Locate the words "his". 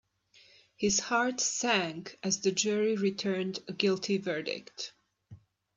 0.77-0.99